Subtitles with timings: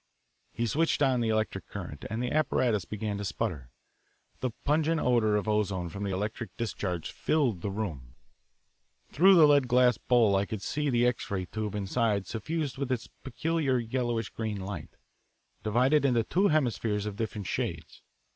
[0.51, 3.69] He switched on the electric current, and the apparatus began to sputter.
[4.39, 8.15] The pungent odour of ozone from the electric discharge filled the room.
[9.11, 12.91] Through the lead glass bowl I could see the X ray tube inside suffused with
[12.91, 14.97] its peculiar, yellowish green light,
[15.61, 18.01] divided into two hemispheres of different shades.